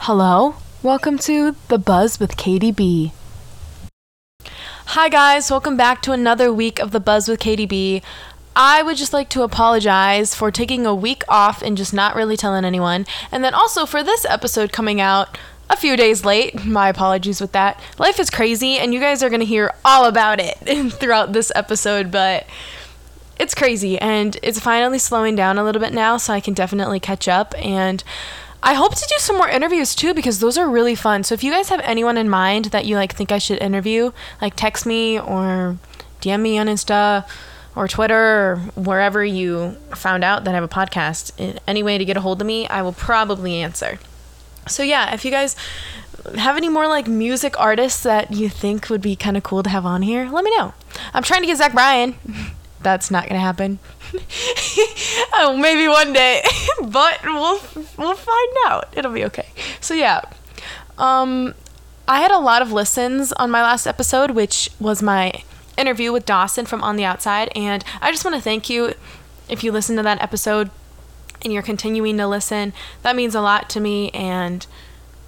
Hello, 0.00 0.56
welcome 0.82 1.16
to 1.18 1.54
The 1.68 1.78
Buzz 1.78 2.18
with 2.18 2.36
Katie 2.36 2.72
B. 2.72 3.12
Hi, 4.86 5.08
guys, 5.08 5.52
welcome 5.52 5.76
back 5.76 6.02
to 6.02 6.10
another 6.10 6.52
week 6.52 6.80
of 6.80 6.90
The 6.90 6.98
Buzz 6.98 7.28
with 7.28 7.38
Katie 7.38 7.64
B. 7.64 8.02
I 8.56 8.82
would 8.82 8.96
just 8.96 9.12
like 9.12 9.28
to 9.28 9.42
apologize 9.42 10.34
for 10.34 10.50
taking 10.50 10.84
a 10.84 10.92
week 10.92 11.22
off 11.28 11.62
and 11.62 11.76
just 11.76 11.94
not 11.94 12.16
really 12.16 12.36
telling 12.36 12.64
anyone. 12.64 13.06
And 13.30 13.44
then 13.44 13.54
also 13.54 13.86
for 13.86 14.02
this 14.02 14.24
episode 14.24 14.72
coming 14.72 15.00
out 15.00 15.38
a 15.70 15.76
few 15.76 15.96
days 15.96 16.24
late. 16.24 16.64
My 16.64 16.88
apologies 16.88 17.40
with 17.40 17.52
that. 17.52 17.80
Life 17.98 18.18
is 18.18 18.30
crazy, 18.30 18.78
and 18.78 18.92
you 18.92 18.98
guys 18.98 19.22
are 19.22 19.30
going 19.30 19.40
to 19.40 19.46
hear 19.46 19.74
all 19.84 20.06
about 20.06 20.40
it 20.40 20.56
throughout 20.94 21.32
this 21.32 21.52
episode, 21.54 22.10
but 22.10 22.46
it's 23.38 23.54
crazy 23.54 23.98
and 23.98 24.38
it's 24.42 24.60
finally 24.60 24.98
slowing 24.98 25.36
down 25.36 25.58
a 25.58 25.64
little 25.64 25.80
bit 25.80 25.92
now, 25.92 26.16
so 26.16 26.32
I 26.32 26.40
can 26.40 26.54
definitely 26.54 27.00
catch 27.00 27.28
up. 27.28 27.54
And 27.58 28.02
I 28.62 28.74
hope 28.74 28.94
to 28.94 29.06
do 29.08 29.14
some 29.18 29.36
more 29.36 29.48
interviews 29.48 29.94
too 29.94 30.14
because 30.14 30.40
those 30.40 30.58
are 30.58 30.68
really 30.68 30.94
fun. 30.94 31.22
So 31.24 31.34
if 31.34 31.44
you 31.44 31.52
guys 31.52 31.68
have 31.68 31.80
anyone 31.80 32.16
in 32.16 32.28
mind 32.28 32.66
that 32.66 32.86
you 32.86 32.96
like 32.96 33.14
think 33.14 33.30
I 33.30 33.38
should 33.38 33.58
interview, 33.60 34.12
like 34.40 34.56
text 34.56 34.86
me 34.86 35.20
or 35.20 35.78
DM 36.20 36.40
me 36.40 36.58
on 36.58 36.66
Insta 36.66 37.28
or 37.76 37.86
Twitter 37.86 38.16
or 38.16 38.56
wherever 38.74 39.24
you 39.24 39.72
found 39.94 40.24
out 40.24 40.44
that 40.44 40.50
I 40.50 40.54
have 40.54 40.64
a 40.64 40.68
podcast. 40.68 41.58
Any 41.66 41.82
way 41.82 41.98
to 41.98 42.04
get 42.04 42.16
a 42.16 42.20
hold 42.22 42.40
of 42.40 42.46
me, 42.46 42.66
I 42.68 42.82
will 42.82 42.94
probably 42.94 43.56
answer. 43.56 43.98
So 44.66 44.82
yeah, 44.82 45.14
if 45.14 45.24
you 45.24 45.30
guys 45.30 45.54
have 46.36 46.56
any 46.56 46.68
more 46.68 46.88
like 46.88 47.06
music 47.06 47.58
artists 47.60 48.02
that 48.02 48.32
you 48.32 48.48
think 48.48 48.88
would 48.90 49.02
be 49.02 49.14
kind 49.14 49.36
of 49.36 49.42
cool 49.42 49.62
to 49.62 49.70
have 49.70 49.86
on 49.86 50.02
here, 50.02 50.28
let 50.30 50.42
me 50.42 50.56
know. 50.56 50.74
I'm 51.14 51.22
trying 51.22 51.42
to 51.42 51.46
get 51.46 51.58
Zach 51.58 51.72
Bryan. 51.72 52.16
That's 52.86 53.10
not 53.10 53.26
gonna 53.28 53.40
happen. 53.40 53.80
oh, 55.34 55.58
maybe 55.60 55.88
one 55.88 56.12
day, 56.12 56.40
but 56.84 57.18
we'll 57.24 57.60
we'll 57.98 58.14
find 58.14 58.56
out. 58.64 58.94
It'll 58.96 59.12
be 59.12 59.24
okay. 59.24 59.48
So 59.80 59.92
yeah, 59.92 60.20
um, 60.96 61.56
I 62.06 62.20
had 62.20 62.30
a 62.30 62.38
lot 62.38 62.62
of 62.62 62.70
listens 62.70 63.32
on 63.32 63.50
my 63.50 63.60
last 63.60 63.88
episode, 63.88 64.30
which 64.30 64.70
was 64.78 65.02
my 65.02 65.32
interview 65.76 66.12
with 66.12 66.26
Dawson 66.26 66.64
from 66.64 66.80
On 66.84 66.94
the 66.94 67.02
Outside, 67.02 67.50
and 67.56 67.82
I 68.00 68.12
just 68.12 68.24
want 68.24 68.36
to 68.36 68.40
thank 68.40 68.70
you 68.70 68.94
if 69.48 69.64
you 69.64 69.72
listened 69.72 69.98
to 69.98 70.04
that 70.04 70.22
episode 70.22 70.70
and 71.42 71.52
you're 71.52 71.64
continuing 71.64 72.16
to 72.18 72.28
listen. 72.28 72.72
That 73.02 73.16
means 73.16 73.34
a 73.34 73.40
lot 73.40 73.68
to 73.70 73.80
me 73.80 74.10
and 74.10 74.64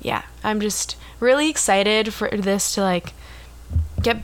yeah, 0.00 0.22
I'm 0.44 0.60
just 0.60 0.96
really 1.18 1.50
excited 1.50 2.14
for 2.14 2.30
this 2.30 2.72
to 2.76 2.82
like 2.82 3.14
get 4.00 4.18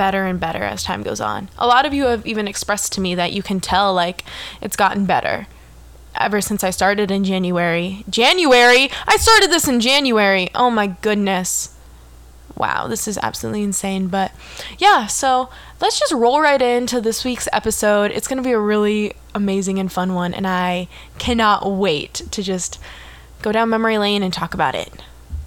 better 0.00 0.24
and 0.24 0.40
better 0.40 0.62
as 0.62 0.82
time 0.82 1.02
goes 1.02 1.20
on. 1.20 1.50
A 1.58 1.66
lot 1.66 1.84
of 1.84 1.92
you 1.92 2.04
have 2.04 2.26
even 2.26 2.48
expressed 2.48 2.90
to 2.94 3.02
me 3.02 3.14
that 3.16 3.34
you 3.34 3.42
can 3.42 3.60
tell 3.60 3.92
like 3.92 4.24
it's 4.62 4.74
gotten 4.74 5.04
better 5.04 5.46
ever 6.14 6.40
since 6.40 6.64
I 6.64 6.70
started 6.70 7.10
in 7.10 7.22
January. 7.22 8.02
January? 8.08 8.90
I 9.06 9.18
started 9.18 9.50
this 9.50 9.68
in 9.68 9.78
January. 9.78 10.48
Oh 10.54 10.70
my 10.70 10.86
goodness. 10.86 11.76
Wow, 12.56 12.86
this 12.86 13.06
is 13.06 13.18
absolutely 13.18 13.62
insane. 13.62 14.08
But 14.08 14.32
yeah, 14.78 15.06
so 15.06 15.50
let's 15.82 16.00
just 16.00 16.14
roll 16.14 16.40
right 16.40 16.62
into 16.62 17.02
this 17.02 17.22
week's 17.22 17.48
episode. 17.52 18.10
It's 18.10 18.26
going 18.26 18.42
to 18.42 18.48
be 18.48 18.52
a 18.52 18.58
really 18.58 19.12
amazing 19.34 19.78
and 19.78 19.92
fun 19.92 20.14
one, 20.14 20.32
and 20.32 20.46
I 20.46 20.88
cannot 21.18 21.70
wait 21.70 22.14
to 22.30 22.42
just 22.42 22.80
go 23.42 23.52
down 23.52 23.68
memory 23.68 23.98
lane 23.98 24.22
and 24.22 24.32
talk 24.32 24.54
about 24.54 24.74
it. 24.74 24.90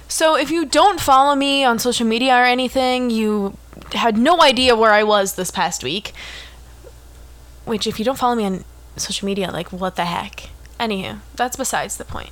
So, 0.07 0.37
if 0.37 0.51
you 0.51 0.65
don't 0.65 1.01
follow 1.01 1.35
me 1.35 1.63
on 1.63 1.79
social 1.79 2.05
media 2.05 2.35
or 2.35 2.43
anything, 2.43 3.09
you 3.09 3.57
had 3.95 4.17
no 4.17 4.41
idea 4.41 4.75
where 4.75 4.91
I 4.91 5.03
was 5.03 5.35
this 5.35 5.51
past 5.51 5.83
week. 5.83 6.13
Which, 7.65 7.87
if 7.87 7.97
you 7.99 8.05
don't 8.05 8.17
follow 8.17 8.35
me 8.35 8.45
on 8.45 8.65
social 8.97 9.25
media, 9.25 9.49
like, 9.51 9.71
what 9.71 9.95
the 9.95 10.05
heck? 10.05 10.49
Anywho, 10.79 11.19
that's 11.35 11.55
besides 11.55 11.97
the 11.97 12.05
point. 12.05 12.31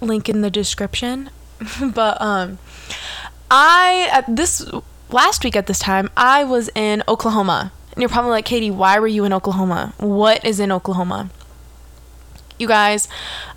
Link 0.00 0.28
in 0.28 0.40
the 0.40 0.50
description. 0.50 1.30
but, 1.82 2.20
um, 2.20 2.58
I, 3.50 4.08
at 4.12 4.36
this, 4.36 4.64
last 5.10 5.44
week 5.44 5.56
at 5.56 5.66
this 5.66 5.78
time, 5.78 6.10
I 6.16 6.44
was 6.44 6.70
in 6.74 7.02
Oklahoma. 7.08 7.72
And 7.92 8.02
you're 8.02 8.08
probably 8.08 8.30
like, 8.30 8.44
Katie, 8.44 8.70
why 8.70 8.98
were 8.98 9.08
you 9.08 9.24
in 9.24 9.32
Oklahoma? 9.32 9.92
What 9.98 10.44
is 10.44 10.60
in 10.60 10.70
Oklahoma? 10.70 11.30
You 12.58 12.68
guys, 12.68 13.08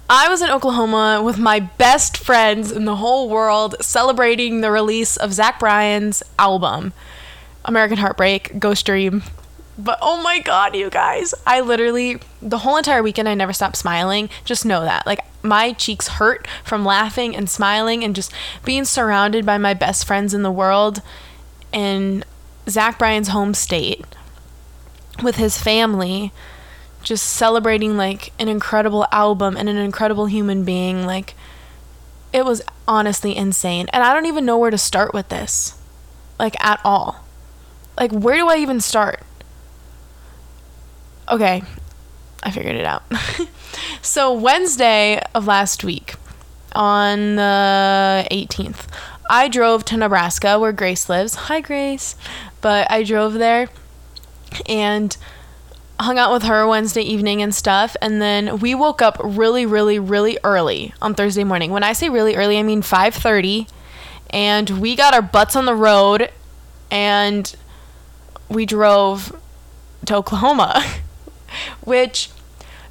I 0.09 0.28
was 0.28 0.41
in 0.41 0.50
Oklahoma 0.50 1.22
with 1.23 1.38
my 1.38 1.59
best 1.59 2.17
friends 2.17 2.72
in 2.72 2.85
the 2.85 2.97
whole 2.97 3.29
world 3.29 3.75
celebrating 3.79 4.62
the 4.62 4.72
release 4.72 5.16
of 5.16 5.34
Zach 5.34 5.59
Bryan's 5.59 6.22
album, 6.38 6.94
American 7.63 7.97
Heartbreak, 7.97 8.59
Ghost 8.59 8.85
Dream. 8.85 9.23
But 9.78 9.97
oh 10.01 10.22
my 10.22 10.39
god, 10.39 10.75
you 10.75 10.89
guys, 10.89 11.34
I 11.47 11.62
literally, 11.62 12.19
the 12.41 12.59
whole 12.59 12.78
entire 12.78 13.01
weekend, 13.01 13.29
I 13.29 13.34
never 13.34 13.53
stopped 13.53 13.78
smiling. 13.78 14.29
Just 14.44 14.66
know 14.66 14.81
that. 14.81 15.07
Like, 15.07 15.22
my 15.44 15.73
cheeks 15.73 16.07
hurt 16.07 16.47
from 16.63 16.85
laughing 16.85 17.35
and 17.35 17.50
smiling 17.50 18.03
and 18.03 18.16
just 18.16 18.31
being 18.63 18.85
surrounded 18.85 19.45
by 19.45 19.57
my 19.57 19.73
best 19.73 20.06
friends 20.06 20.33
in 20.33 20.44
the 20.44 20.51
world 20.51 21.01
in 21.72 22.23
Zach 22.69 23.00
Bryan's 23.00 23.29
home 23.29 23.53
state 23.53 24.06
with 25.23 25.38
his 25.38 25.57
family 25.57 26.31
just 27.03 27.25
celebrating 27.25 27.97
like 27.97 28.31
an 28.39 28.47
incredible 28.47 29.06
album 29.12 29.57
and 29.57 29.67
an 29.67 29.78
incredible 29.78 30.25
human 30.28 30.63
being 30.63 31.06
like 31.06 31.34
it 32.34 32.45
was 32.45 32.62
honestly 32.88 33.35
insane. 33.35 33.88
And 33.91 34.03
i 34.03 34.13
don't 34.13 34.25
even 34.25 34.45
know 34.45 34.57
where 34.57 34.72
to 34.72 34.78
start 34.78 35.13
with 35.13 35.29
this 35.29 35.79
like 36.39 36.56
at 36.63 36.79
all. 36.84 37.25
Like 38.00 38.12
where 38.12 38.35
do 38.38 38.47
i 38.47 38.57
even 38.57 38.79
start? 38.79 39.22
Okay 41.29 41.63
i 42.44 42.51
figured 42.51 42.75
it 42.75 42.85
out. 42.85 43.03
So 44.01 44.33
wednesday 44.33 45.22
of 45.33 45.47
last 45.47 45.83
week 45.83 46.16
on 46.73 47.35
the 47.35 48.28
18th 48.31 48.88
i 49.29 49.47
drove 49.47 49.85
to 49.85 49.97
nebraska 49.97 50.59
where 50.59 50.72
grace 50.72 51.07
lives. 51.09 51.35
Hi 51.35 51.62
grace. 51.62 52.16
But 52.62 52.89
i 52.91 53.03
drove 53.03 53.33
there 53.33 53.69
and 54.68 55.16
hung 56.01 56.17
out 56.17 56.34
with 56.34 56.44
her 56.44 56.67
Wednesday 56.67 57.01
evening 57.01 57.41
and 57.41 57.53
stuff. 57.53 57.95
And 58.01 58.22
then 58.22 58.59
we 58.59 58.75
woke 58.75 59.01
up 59.01 59.17
really, 59.23 59.66
really, 59.66 60.00
really 60.00 60.38
early 60.44 60.94
on 61.01 61.13
Thursday 61.13 61.44
morning. 61.44 61.72
When 61.72 61.84
I 61.84 61.94
say 61.94 62.09
really 62.09 62.35
early, 62.35 62.57
I 62.57 62.63
mean 62.63 62.81
5:30. 62.81 63.67
And 64.29 64.69
we 64.81 64.95
got 64.95 65.13
our 65.13 65.22
butts 65.22 65.56
on 65.56 65.66
the 65.66 65.75
road 65.75 66.29
and 66.89 67.53
we 68.50 68.66
drove 68.66 69.35
to 70.06 70.16
Oklahoma, 70.16 70.84
which 71.84 72.29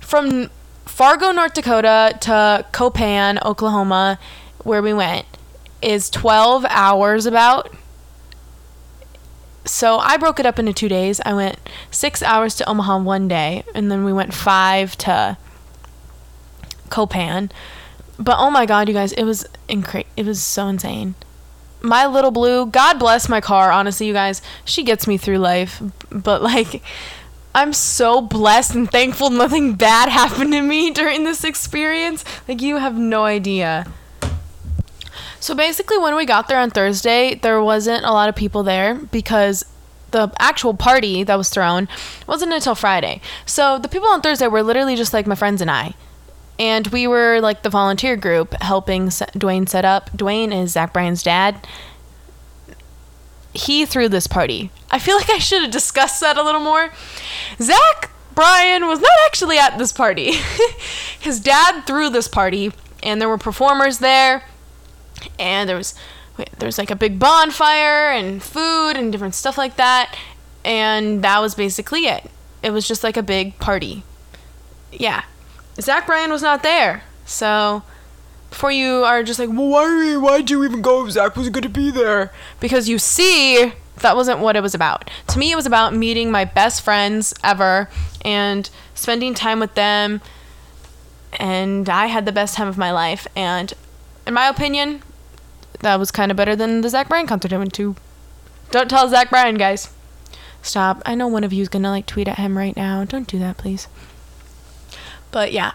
from 0.01 0.51
Fargo, 0.85 1.33
North 1.33 1.55
Dakota 1.55 2.17
to 2.21 2.67
Copan, 2.73 3.39
Oklahoma, 3.43 4.19
where 4.65 4.83
we 4.83 4.93
went, 4.93 5.25
is 5.81 6.11
12 6.11 6.67
hours 6.69 7.25
about 7.25 7.75
so 9.65 9.99
I 9.99 10.17
broke 10.17 10.41
it 10.41 10.47
up 10.47 10.59
into 10.59 10.73
two 10.73 10.89
days. 10.89 11.21
I 11.25 11.35
went 11.35 11.59
six 11.91 12.23
hours 12.23 12.55
to 12.57 12.69
Omaha 12.69 12.99
one 12.99 13.29
day, 13.29 13.65
and 13.75 13.91
then 13.91 14.05
we 14.05 14.13
went 14.13 14.35
five 14.35 14.97
to 14.99 15.37
Copan. 16.89 17.51
But 18.19 18.37
oh 18.39 18.51
my 18.51 18.67
god, 18.67 18.89
you 18.89 18.95
guys, 18.95 19.13
it 19.13 19.25
was 19.25 19.47
incre- 19.69 20.07
It 20.17 20.27
was 20.27 20.43
so 20.43 20.67
insane. 20.69 21.15
My 21.83 22.07
little 22.07 22.31
blue, 22.31 22.67
God 22.67 22.99
bless 22.99 23.29
my 23.29 23.41
car. 23.41 23.73
Honestly, 23.73 24.07
you 24.07 24.13
guys, 24.13 24.43
she 24.65 24.83
gets 24.83 25.07
me 25.07 25.17
through 25.17 25.39
life. 25.39 25.83
But 26.11 26.43
like, 26.43 26.83
I'm 27.55 27.73
so 27.73 28.21
blessed 28.21 28.75
and 28.75 28.91
thankful 28.91 29.31
nothing 29.31 29.75
bad 29.75 30.09
happened 30.11 30.53
to 30.53 30.63
me 30.63 30.91
during 30.91 31.25
this 31.25 31.45
experience. 31.45 32.25
Like, 32.47 32.61
you 32.61 32.77
have 32.77 32.99
no 32.99 33.25
idea. 33.25 33.87
So 35.41 35.55
basically, 35.55 35.97
when 35.97 36.15
we 36.15 36.27
got 36.27 36.49
there 36.49 36.59
on 36.59 36.71
Thursday, 36.71 37.35
there 37.35 37.63
wasn't 37.63 38.05
a 38.05 38.13
lot 38.13 38.29
of 38.29 38.37
people 38.37 38.63
there 38.63 38.95
because 38.95 39.65
the 40.11 40.33
actual 40.39 40.75
party 40.75 41.25
that 41.25 41.37
was 41.37 41.49
thrown 41.49 41.89
wasn't 42.27 42.53
until 42.53 42.75
Friday. 42.75 43.23
So 43.47 43.79
the 43.79 43.89
people 43.89 44.09
on 44.09 44.21
Thursday 44.21 44.49
were 44.49 44.63
literally 44.63 44.97
just 44.97 45.15
like 45.15 45.27
my 45.27 45.35
friends 45.35 45.63
and 45.63 45.71
I. 45.71 45.95
And 46.59 46.87
we 46.89 47.07
were 47.07 47.41
like 47.41 47.63
the 47.63 47.71
volunteer 47.71 48.17
group 48.17 48.55
helping 48.61 49.07
Dwayne 49.07 49.67
set 49.67 49.87
up. 49.87 50.11
Dwayne 50.11 50.55
is 50.55 50.73
Zach 50.73 50.93
Bryan's 50.93 51.23
dad. 51.23 51.67
He 53.55 53.87
threw 53.87 54.11
this 54.11 54.27
party. 54.27 54.71
I 54.91 54.99
feel 54.99 55.17
like 55.17 55.31
I 55.31 55.39
should 55.39 55.63
have 55.63 55.71
discussed 55.71 56.21
that 56.21 56.37
a 56.37 56.43
little 56.43 56.61
more. 56.61 56.91
Zach 57.59 58.11
Bryan 58.35 58.87
was 58.87 59.01
not 59.01 59.11
actually 59.25 59.59
at 59.59 59.79
this 59.79 59.93
party. 59.93 60.33
His 61.21 61.41
dad 61.41 61.87
threw 61.87 62.11
this 62.11 62.29
party, 62.29 62.73
and 63.03 63.21
there 63.21 63.29
were 63.29 63.39
performers 63.39 63.99
there 63.99 64.45
and 65.39 65.69
there 65.69 65.77
was 65.77 65.95
there's 66.59 66.79
like 66.79 66.91
a 66.91 66.97
big 66.97 67.19
bonfire 67.19 68.11
and 68.11 68.43
food 68.43 68.93
and 68.93 69.13
different 69.13 69.35
stuff 69.35 69.59
like 69.59 69.77
that. 69.77 70.17
And 70.65 71.23
that 71.23 71.41
was 71.41 71.55
basically 71.55 72.07
it. 72.07 72.31
It 72.63 72.71
was 72.71 72.87
just 72.87 73.03
like 73.05 73.17
a 73.17 73.23
big 73.23 73.59
party. 73.59 74.03
Yeah. 74.93 75.25
Zach 75.81 76.07
bryan 76.07 76.31
was 76.31 76.43
not 76.43 76.63
there. 76.63 77.03
So 77.25 77.83
before 78.49 78.73
you 78.73 79.05
are 79.05 79.23
just 79.23 79.39
like 79.39 79.49
well 79.49 79.69
why 79.69 80.17
why'd 80.17 80.51
you 80.51 80.65
even 80.65 80.83
go? 80.83 81.07
If 81.07 81.13
zach 81.13 81.37
wasn't 81.37 81.55
going 81.55 81.63
to 81.63 81.69
be 81.69 81.91
there. 81.91 82.33
Because 82.59 82.89
you 82.89 82.99
see 82.99 83.73
that 84.01 84.17
wasn't 84.17 84.41
what 84.41 84.57
it 84.57 84.63
was 84.63 84.75
about. 84.75 85.11
To 85.29 85.39
me, 85.39 85.53
it 85.53 85.57
was 85.57 85.67
about 85.67 85.95
meeting 85.95 86.31
my 86.31 86.45
best 86.45 86.83
friends 86.83 87.35
ever 87.45 87.89
and 88.25 88.69
spending 88.95 89.35
time 89.35 89.61
with 89.61 89.75
them. 89.75 90.21
And 91.35 91.89
I 91.89 92.07
had 92.07 92.25
the 92.25 92.33
best 92.33 92.57
time 92.57 92.69
of 92.69 92.79
my 92.79 92.91
life. 92.91 93.27
And 93.37 93.73
in 94.27 94.35
my 94.35 94.49
opinion, 94.49 95.03
that 95.81 95.99
was 95.99 96.11
kind 96.11 96.31
of 96.31 96.37
better 96.37 96.57
than 96.57 96.81
the 96.81 96.89
Zach 96.89 97.09
Bryan 97.09 97.27
concert 97.27 97.53
I 97.53 97.59
went 97.59 97.73
to. 97.75 97.97
Don't 98.71 98.89
tell 98.89 99.09
Zach 99.09 99.31
Bryan, 99.31 99.57
guys. 99.57 99.93
Stop. 100.63 101.03
I 101.07 101.15
know 101.15 101.27
one 101.27 101.45
of 101.45 101.53
you 101.53 101.63
is 101.63 101.69
going 101.69 101.83
to 101.83 101.91
like 101.91 102.07
tweet 102.07 102.29
at 102.29 102.39
him 102.39 102.57
right 102.57 102.77
now. 102.77 103.05
Don't 103.05 103.27
do 103.27 103.39
that, 103.39 103.57
please. 103.57 103.89
But 105.31 105.53
yeah. 105.53 105.73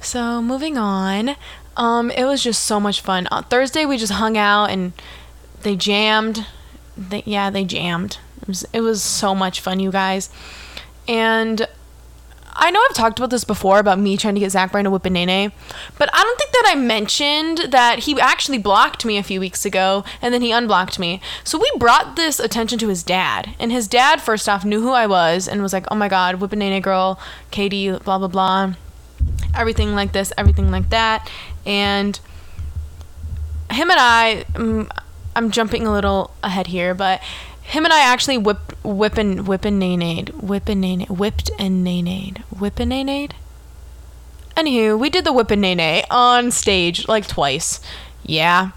So 0.00 0.42
moving 0.42 0.76
on. 0.76 1.36
Um, 1.76 2.10
it 2.10 2.24
was 2.24 2.42
just 2.42 2.64
so 2.64 2.78
much 2.78 3.00
fun. 3.00 3.26
On 3.28 3.44
Thursday 3.44 3.84
we 3.84 3.96
just 3.96 4.12
hung 4.12 4.36
out 4.36 4.66
and 4.66 4.92
they 5.62 5.76
jammed. 5.76 6.46
They, 6.96 7.22
yeah, 7.26 7.50
they 7.50 7.64
jammed. 7.64 8.18
It 8.42 8.48
was, 8.48 8.66
it 8.72 8.80
was 8.80 9.02
so 9.02 9.34
much 9.34 9.60
fun, 9.60 9.80
you 9.80 9.90
guys. 9.90 10.30
And 11.08 11.66
I 12.58 12.70
know 12.70 12.80
I've 12.88 12.96
talked 12.96 13.18
about 13.18 13.30
this 13.30 13.44
before 13.44 13.78
about 13.78 13.98
me 13.98 14.16
trying 14.16 14.34
to 14.34 14.40
get 14.40 14.50
Zach 14.50 14.72
Bryan 14.72 14.84
to 14.84 14.90
whip 14.90 15.04
a 15.04 15.10
nene, 15.10 15.52
but 15.98 16.08
I 16.12 16.22
don't 16.22 16.38
think 16.38 16.52
that 16.52 16.72
I 16.72 16.74
mentioned 16.74 17.70
that 17.70 18.00
he 18.00 18.18
actually 18.20 18.58
blocked 18.58 19.04
me 19.04 19.18
a 19.18 19.22
few 19.22 19.40
weeks 19.40 19.64
ago 19.64 20.04
and 20.22 20.32
then 20.32 20.42
he 20.42 20.52
unblocked 20.52 20.98
me. 20.98 21.20
So 21.44 21.58
we 21.58 21.70
brought 21.78 22.16
this 22.16 22.40
attention 22.40 22.78
to 22.80 22.88
his 22.88 23.02
dad, 23.02 23.54
and 23.58 23.70
his 23.70 23.86
dad 23.86 24.20
first 24.20 24.48
off 24.48 24.64
knew 24.64 24.80
who 24.80 24.92
I 24.92 25.06
was 25.06 25.46
and 25.46 25.62
was 25.62 25.72
like, 25.72 25.86
"Oh 25.90 25.94
my 25.96 26.08
God, 26.08 26.36
whip 26.36 26.52
a 26.52 26.56
nene 26.56 26.82
girl, 26.82 27.20
Katie, 27.50 27.90
blah 27.90 28.18
blah 28.18 28.28
blah." 28.28 28.74
everything 29.56 29.94
like 29.94 30.12
this, 30.12 30.32
everything 30.36 30.70
like 30.70 30.90
that. 30.90 31.30
And 31.64 32.18
him 33.70 33.90
and 33.90 33.98
I, 34.00 34.44
um, 34.54 34.90
I'm 35.34 35.50
jumping 35.50 35.86
a 35.86 35.92
little 35.92 36.30
ahead 36.42 36.68
here, 36.68 36.94
but 36.94 37.20
him 37.66 37.84
and 37.84 37.92
I 37.92 38.00
actually 38.00 38.38
whipped, 38.38 38.74
whippin', 38.84 39.44
whippin' 39.44 39.80
nanade, 39.80 40.30
whippin' 40.40 40.80
nanade, 40.80 41.08
whipped 41.08 41.50
and 41.58 41.86
nanade, 41.86 42.38
whippin' 42.50 42.90
nanade. 42.90 43.32
Anywho, 44.56 44.98
we 44.98 45.10
did 45.10 45.24
the 45.24 45.32
whippin' 45.32 45.60
nane 45.60 46.04
on 46.10 46.50
stage 46.50 47.08
like 47.08 47.26
twice. 47.26 47.80
Yeah, 48.22 48.70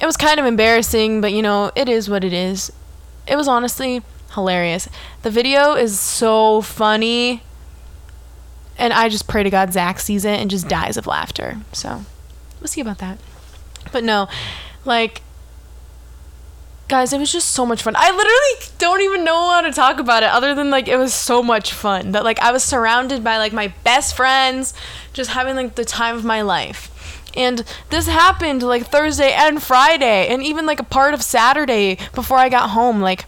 it 0.00 0.06
was 0.06 0.16
kind 0.16 0.40
of 0.40 0.46
embarrassing, 0.46 1.20
but 1.20 1.32
you 1.32 1.42
know, 1.42 1.70
it 1.76 1.88
is 1.88 2.10
what 2.10 2.24
it 2.24 2.32
is. 2.32 2.72
It 3.26 3.36
was 3.36 3.46
honestly 3.46 4.02
hilarious. 4.34 4.88
The 5.22 5.30
video 5.30 5.74
is 5.74 5.98
so 5.98 6.60
funny 6.62 7.42
and 8.78 8.92
I 8.92 9.08
just 9.08 9.28
pray 9.28 9.42
to 9.42 9.50
God 9.50 9.72
Zach 9.72 10.00
sees 10.00 10.24
it 10.24 10.40
and 10.40 10.50
just 10.50 10.68
dies 10.68 10.96
of 10.96 11.06
laughter. 11.06 11.58
So 11.72 12.04
we'll 12.60 12.68
see 12.68 12.80
about 12.80 12.98
that. 12.98 13.18
But 13.92 14.02
no, 14.02 14.28
like, 14.84 15.22
guys, 16.92 17.10
it 17.10 17.18
was 17.18 17.32
just 17.32 17.48
so 17.48 17.64
much 17.64 17.82
fun. 17.82 17.96
I 17.96 18.10
literally 18.10 18.74
don't 18.76 19.00
even 19.00 19.24
know 19.24 19.48
how 19.48 19.62
to 19.62 19.72
talk 19.72 19.98
about 19.98 20.22
it 20.22 20.28
other 20.28 20.54
than 20.54 20.68
like 20.68 20.88
it 20.88 20.98
was 20.98 21.14
so 21.14 21.42
much 21.42 21.72
fun 21.72 22.12
that 22.12 22.22
like 22.22 22.38
I 22.40 22.52
was 22.52 22.62
surrounded 22.62 23.24
by 23.24 23.38
like 23.38 23.54
my 23.54 23.68
best 23.82 24.14
friends, 24.14 24.74
just 25.14 25.30
having 25.30 25.56
like 25.56 25.74
the 25.74 25.86
time 25.86 26.14
of 26.16 26.22
my 26.22 26.42
life. 26.42 26.90
And 27.34 27.64
this 27.88 28.08
happened 28.08 28.62
like 28.62 28.88
Thursday 28.88 29.32
and 29.32 29.62
Friday, 29.62 30.28
and 30.28 30.42
even 30.42 30.66
like 30.66 30.80
a 30.80 30.84
part 30.84 31.14
of 31.14 31.22
Saturday 31.22 31.96
before 32.14 32.36
I 32.36 32.50
got 32.50 32.68
home. 32.68 33.00
Like, 33.00 33.24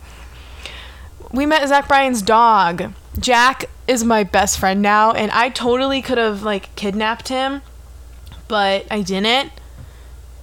we 1.33 1.47
met 1.47 1.67
Zach 1.67 1.89
Bryan's 1.89 2.21
dog. 2.21 2.93
Jack 3.19 3.65
is 3.89 4.05
my 4.05 4.25
best 4.25 4.59
friend 4.59 4.83
now, 4.83 5.13
and 5.13 5.31
I 5.31 5.49
totally 5.49 6.03
could 6.03 6.19
have 6.19 6.43
like 6.43 6.77
kidnapped 6.77 7.29
him, 7.29 7.63
but 8.47 8.85
I 8.91 9.01
didn't, 9.01 9.53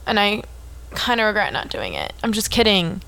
and 0.07 0.19
I 0.19 0.41
kind 0.95 1.21
of 1.21 1.27
regret 1.27 1.53
not 1.53 1.69
doing 1.69 1.94
it. 1.94 2.13
I'm 2.23 2.33
just 2.33 2.50
kidding. 2.50 3.03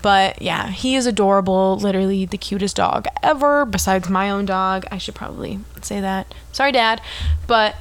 But 0.00 0.40
yeah, 0.40 0.68
he 0.70 0.94
is 0.94 1.06
adorable, 1.06 1.76
literally 1.76 2.24
the 2.24 2.38
cutest 2.38 2.76
dog 2.76 3.06
ever, 3.22 3.64
besides 3.64 4.08
my 4.08 4.30
own 4.30 4.46
dog. 4.46 4.86
I 4.90 4.98
should 4.98 5.14
probably 5.14 5.60
say 5.82 6.00
that. 6.00 6.32
Sorry, 6.52 6.72
Dad. 6.72 7.00
But 7.46 7.76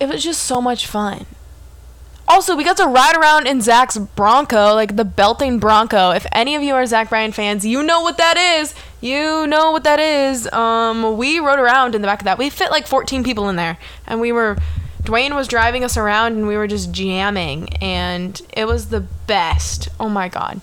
it 0.00 0.08
was 0.08 0.22
just 0.24 0.42
so 0.42 0.60
much 0.60 0.86
fun. 0.86 1.26
Also, 2.28 2.56
we 2.56 2.64
got 2.64 2.76
to 2.78 2.86
ride 2.86 3.16
around 3.16 3.46
in 3.46 3.60
Zach's 3.60 3.98
Bronco, 3.98 4.74
like 4.74 4.96
the 4.96 5.04
belting 5.04 5.58
Bronco. 5.58 6.12
If 6.12 6.24
any 6.32 6.54
of 6.54 6.62
you 6.62 6.74
are 6.74 6.86
Zach 6.86 7.10
Bryan 7.10 7.32
fans, 7.32 7.66
you 7.66 7.82
know 7.82 8.00
what 8.00 8.16
that 8.16 8.36
is. 8.36 8.74
You 9.00 9.46
know 9.46 9.72
what 9.72 9.84
that 9.84 9.98
is. 9.98 10.50
Um, 10.52 11.16
we 11.16 11.40
rode 11.40 11.58
around 11.58 11.94
in 11.94 12.00
the 12.00 12.08
back 12.08 12.20
of 12.20 12.24
that. 12.24 12.38
We 12.38 12.48
fit 12.48 12.70
like 12.70 12.86
14 12.86 13.22
people 13.22 13.48
in 13.48 13.56
there, 13.56 13.76
and 14.06 14.20
we 14.20 14.32
were. 14.32 14.56
Dwayne 15.02 15.34
was 15.34 15.48
driving 15.48 15.82
us 15.82 15.96
around, 15.96 16.34
and 16.34 16.46
we 16.46 16.56
were 16.56 16.68
just 16.68 16.92
jamming, 16.92 17.68
and 17.82 18.40
it 18.52 18.66
was 18.66 18.88
the 18.88 19.00
best. 19.00 19.88
Oh 19.98 20.08
my 20.08 20.28
god. 20.28 20.60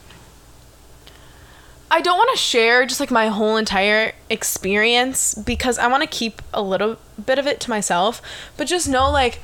I 1.92 2.02
don't 2.02 2.18
want 2.18 2.30
to 2.32 2.38
share 2.38 2.86
just 2.86 3.00
like 3.00 3.12
my 3.12 3.28
whole 3.28 3.58
entire 3.58 4.14
experience 4.30 5.34
because 5.34 5.80
I 5.80 5.88
want 5.88 6.04
to 6.04 6.08
keep 6.08 6.42
a 6.54 6.62
little 6.62 6.98
bit 7.24 7.40
of 7.40 7.48
it 7.48 7.60
to 7.62 7.70
myself, 7.70 8.22
but 8.58 8.68
just 8.68 8.88
know 8.88 9.10
like 9.10 9.40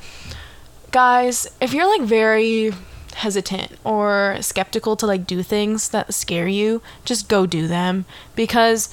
guys, 0.92 1.46
if 1.60 1.74
you're 1.74 1.88
like 1.88 2.06
very 2.06 2.72
hesitant 3.14 3.72
or 3.82 4.36
skeptical 4.40 4.94
to 4.96 5.06
like 5.06 5.26
do 5.26 5.42
things 5.42 5.88
that 5.88 6.14
scare 6.14 6.46
you, 6.46 6.82
just 7.04 7.28
go 7.28 7.46
do 7.46 7.66
them 7.66 8.04
because 8.34 8.90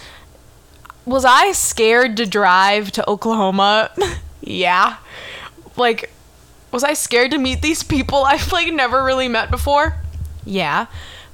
was 1.05 1.25
I 1.25 1.51
scared 1.51 2.17
to 2.17 2.25
drive 2.25 2.91
to 2.93 3.07
Oklahoma? 3.09 3.91
yeah. 4.41 4.97
Like 5.77 6.11
was 6.71 6.83
I 6.83 6.93
scared 6.93 7.31
to 7.31 7.37
meet 7.37 7.61
these 7.61 7.83
people 7.83 8.23
I've 8.25 8.51
like 8.51 8.73
never 8.73 9.03
really 9.03 9.27
met 9.27 9.51
before? 9.51 9.95
Yeah. 10.43 10.87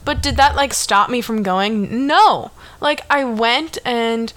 But 0.09 0.23
did 0.23 0.37
that 0.37 0.55
like 0.55 0.73
stop 0.73 1.11
me 1.11 1.21
from 1.21 1.43
going? 1.43 2.07
No. 2.07 2.49
Like 2.81 3.01
I 3.11 3.23
went 3.25 3.77
and 3.85 4.33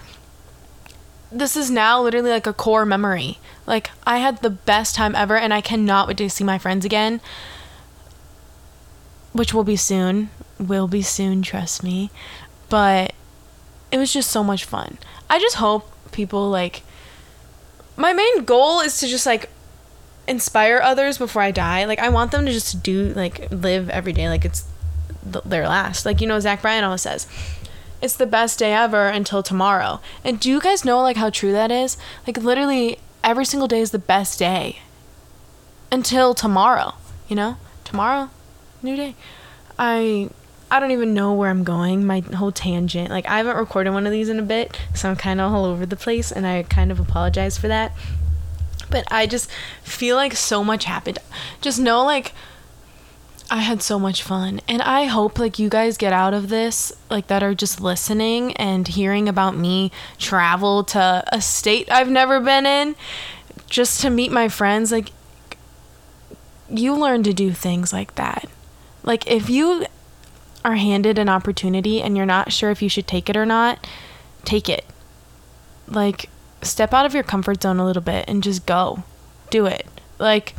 this 1.31 1.57
is 1.57 1.71
now 1.71 1.99
literally 1.99 2.29
like 2.29 2.45
a 2.45 2.53
core 2.53 2.85
memory. 2.85 3.39
Like, 3.65 3.89
I 4.05 4.19
had 4.19 4.43
the 4.43 4.51
best 4.51 4.93
time 4.93 5.15
ever, 5.15 5.35
and 5.35 5.51
I 5.51 5.61
cannot 5.61 6.07
wait 6.07 6.17
to 6.17 6.29
see 6.29 6.43
my 6.43 6.59
friends 6.59 6.85
again. 6.85 7.21
Which 9.31 9.51
will 9.51 9.63
be 9.63 9.75
soon. 9.75 10.29
Will 10.59 10.87
be 10.87 11.01
soon, 11.01 11.41
trust 11.41 11.81
me. 11.81 12.11
But 12.69 13.13
it 13.91 13.97
was 13.97 14.13
just 14.13 14.29
so 14.29 14.43
much 14.43 14.65
fun. 14.65 14.99
I 15.27 15.39
just 15.39 15.55
hope 15.55 15.91
people, 16.11 16.51
like. 16.51 16.83
My 17.97 18.13
main 18.13 18.43
goal 18.43 18.79
is 18.81 18.99
to 18.99 19.07
just, 19.07 19.25
like, 19.25 19.49
inspire 20.27 20.81
others 20.83 21.17
before 21.17 21.41
I 21.41 21.49
die. 21.49 21.85
Like, 21.85 21.97
I 21.97 22.09
want 22.09 22.31
them 22.31 22.45
to 22.45 22.51
just 22.51 22.83
do, 22.83 23.11
like, 23.15 23.49
live 23.49 23.89
every 23.89 24.13
day 24.13 24.29
like 24.29 24.45
it's 24.45 24.65
th- 25.31 25.45
their 25.45 25.67
last. 25.67 26.05
Like, 26.05 26.21
you 26.21 26.27
know, 26.27 26.39
Zach 26.39 26.61
Bryan 26.61 26.83
always 26.83 27.01
says 27.01 27.27
it's 28.03 28.17
the 28.17 28.25
best 28.25 28.59
day 28.59 28.73
ever 28.73 29.07
until 29.07 29.41
tomorrow. 29.41 30.01
And 30.25 30.39
do 30.39 30.49
you 30.49 30.59
guys 30.59 30.83
know 30.83 31.01
like 31.01 31.15
how 31.15 31.29
true 31.29 31.53
that 31.53 31.71
is? 31.71 31.95
Like 32.27 32.37
literally 32.37 32.99
every 33.23 33.45
single 33.45 33.67
day 33.67 33.79
is 33.79 33.91
the 33.91 33.99
best 33.99 34.37
day 34.37 34.79
until 35.89 36.33
tomorrow, 36.33 36.95
you 37.29 37.35
know? 37.35 37.57
Tomorrow, 37.85 38.29
new 38.81 38.97
day. 38.97 39.15
I 39.79 40.29
I 40.69 40.79
don't 40.79 40.91
even 40.91 41.13
know 41.13 41.33
where 41.33 41.49
I'm 41.49 41.63
going. 41.63 42.05
My 42.05 42.19
whole 42.19 42.51
tangent. 42.51 43.09
Like 43.09 43.27
I 43.27 43.37
haven't 43.37 43.55
recorded 43.55 43.91
one 43.91 44.05
of 44.05 44.11
these 44.11 44.27
in 44.27 44.39
a 44.39 44.43
bit, 44.43 44.77
so 44.93 45.09
I'm 45.09 45.15
kind 45.15 45.39
of 45.39 45.53
all 45.53 45.65
over 45.65 45.85
the 45.85 45.95
place 45.95 46.31
and 46.31 46.45
I 46.45 46.63
kind 46.63 46.91
of 46.91 46.99
apologize 46.99 47.57
for 47.57 47.67
that. 47.69 47.93
But 48.89 49.05
I 49.11 49.27
just 49.27 49.49
feel 49.83 50.17
like 50.17 50.33
so 50.33 50.63
much 50.63 50.85
happened. 50.85 51.19
Just 51.61 51.79
know 51.79 52.03
like 52.03 52.33
I 53.53 53.57
had 53.57 53.83
so 53.83 53.99
much 53.99 54.23
fun. 54.23 54.61
And 54.67 54.81
I 54.81 55.05
hope 55.05 55.37
like 55.37 55.59
you 55.59 55.69
guys 55.69 55.95
get 55.95 56.11
out 56.11 56.33
of 56.33 56.49
this 56.49 56.91
like 57.11 57.27
that 57.27 57.43
are 57.43 57.53
just 57.53 57.79
listening 57.79 58.53
and 58.57 58.87
hearing 58.87 59.29
about 59.29 59.55
me 59.55 59.91
travel 60.17 60.83
to 60.85 61.23
a 61.27 61.39
state 61.39 61.87
I've 61.91 62.09
never 62.09 62.39
been 62.39 62.65
in 62.65 62.95
just 63.67 64.01
to 64.01 64.09
meet 64.09 64.31
my 64.31 64.49
friends 64.49 64.91
like 64.91 65.11
you 66.67 66.95
learn 66.95 67.21
to 67.23 67.31
do 67.31 67.51
things 67.51 67.93
like 67.93 68.15
that. 68.15 68.49
Like 69.03 69.29
if 69.29 69.51
you 69.51 69.85
are 70.65 70.75
handed 70.75 71.19
an 71.19 71.29
opportunity 71.29 72.01
and 72.01 72.17
you're 72.17 72.25
not 72.25 72.51
sure 72.51 72.71
if 72.71 72.81
you 72.81 72.89
should 72.89 73.05
take 73.05 73.29
it 73.29 73.37
or 73.37 73.45
not, 73.45 73.85
take 74.45 74.67
it. 74.67 74.83
Like 75.87 76.27
step 76.63 76.91
out 76.91 77.05
of 77.05 77.13
your 77.13 77.21
comfort 77.21 77.61
zone 77.61 77.77
a 77.77 77.85
little 77.85 78.01
bit 78.01 78.25
and 78.27 78.41
just 78.41 78.65
go. 78.65 79.03
Do 79.51 79.67
it. 79.67 79.85
Like 80.17 80.55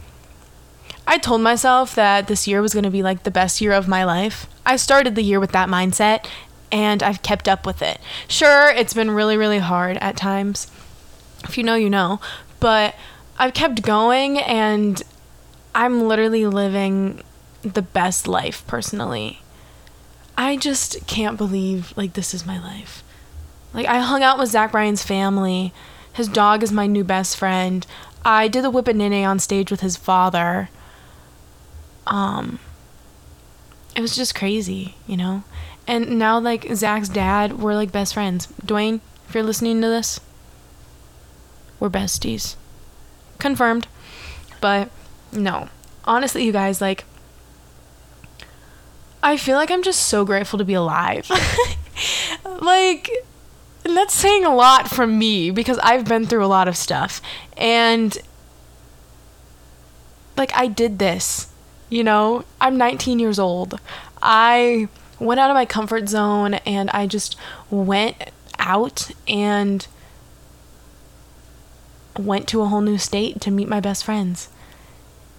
I 1.07 1.19
told 1.19 1.43
myself 1.43 1.95
that 1.95 2.27
this 2.27 2.47
year 2.49 2.63
was 2.63 2.73
going 2.73 2.85
to 2.85 2.91
be 2.91 3.03
like 3.03 3.23
the 3.23 3.31
best 3.31 3.61
year 3.61 3.73
of 3.73 3.89
my 3.89 4.05
life. 4.05 4.47
I 4.65 4.77
started 4.77 5.15
the 5.15 5.23
year 5.23 5.39
with 5.39 5.53
that 5.53 5.69
mindset 5.69 6.27
and 6.73 7.03
I've 7.03 7.23
kept 7.23 7.49
up 7.49 7.67
with 7.67 7.83
it. 7.83 8.01
Sure, 8.27 8.71
it's 8.71 8.95
been 8.95 9.11
really, 9.11 9.37
really 9.37 9.59
hard 9.59 9.97
at 9.99 10.17
times. 10.17 10.71
If 11.45 11.59
you 11.59 11.65
know, 11.65 11.75
you 11.75 11.91
know. 11.91 12.21
But 12.59 12.95
I've 13.39 13.55
kept 13.55 13.83
going 13.83 14.39
and 14.39 15.03
I'm 15.75 16.09
literally 16.09 16.47
living 16.47 17.23
the 17.63 17.83
best 17.83 18.27
life 18.27 18.67
personally. 18.67 19.41
I 20.37 20.57
just 20.57 21.07
can't 21.07 21.37
believe 21.37 21.93
like 21.97 22.15
this 22.15 22.33
is 22.35 22.47
my 22.47 22.59
life. 22.59 23.05
Like 23.73 23.87
I 23.87 23.99
hung 24.01 24.23
out 24.23 24.39
with 24.39 24.51
Zach 24.51 24.73
Bryan's 24.73 25.03
family. 25.03 25.73
His 26.13 26.29
dog 26.29 26.63
is 26.63 26.73
my 26.73 26.87
new 26.87 27.05
best 27.05 27.37
friend. 27.37 27.87
I 28.25 28.49
did 28.49 28.65
the 28.65 28.71
Whip 28.71 28.89
It 28.89 28.97
Nene 28.97 29.25
on 29.25 29.39
stage 29.39 29.71
with 29.71 29.81
his 29.81 29.97
father 29.97 30.71
um 32.07 32.59
it 33.95 34.01
was 34.01 34.17
just 34.17 34.35
crazy, 34.35 34.97
you 35.07 35.17
know? 35.17 35.45
And 35.87 36.19
now, 36.19 36.39
like, 36.39 36.67
Zach's 36.75 37.09
dad, 37.09 37.59
we're 37.59 37.75
like 37.75 37.93
best 37.93 38.15
friends. 38.15 38.49
Dwayne, 38.65 39.01
if 39.29 39.35
you're 39.35 39.45
listening 39.45 39.81
to 39.83 39.89
this, 39.89 40.21
we're 41.79 41.91
besties. 41.91 42.57
Confirmed. 43.39 43.87
But 44.61 44.91
no. 45.33 45.69
Honestly, 46.05 46.45
you 46.45 46.53
guys, 46.53 46.81
like, 46.81 47.05
I 49.23 49.37
feel 49.37 49.57
like 49.57 49.71
I'm 49.71 49.83
just 49.83 50.07
so 50.07 50.25
grateful 50.25 50.59
to 50.59 50.65
be 50.65 50.75
alive. 50.75 51.31
like, 52.61 53.11
and 53.85 53.97
that's 53.97 54.15
saying 54.15 54.45
a 54.45 54.55
lot 54.55 54.89
from 54.89 55.19
me 55.19 55.51
because 55.51 55.79
I've 55.79 56.07
been 56.07 56.27
through 56.27 56.45
a 56.45 56.47
lot 56.47 56.69
of 56.69 56.77
stuff. 56.77 57.21
And, 57.57 58.17
like, 60.37 60.55
I 60.55 60.67
did 60.67 60.99
this. 60.99 61.54
You 61.89 62.05
know, 62.05 62.45
I'm 62.61 62.77
19 62.77 63.19
years 63.19 63.39
old. 63.39 63.79
I 64.23 64.89
went 65.19 65.41
out 65.41 65.51
of 65.51 65.55
my 65.55 65.65
comfort 65.65 66.09
zone 66.09 66.55
and 66.67 66.91
I 66.91 67.07
just 67.07 67.37
went 67.71 68.17
out 68.59 69.11
and 69.29 69.87
went 72.19 72.49
to 72.49 72.63
a 72.63 72.67
whole 72.67 72.81
new 72.81 72.99
state 72.99 73.41
to 73.43 73.51
meet 73.51 73.69
my 73.69 73.81
best 73.81 74.05
friends. 74.05 74.49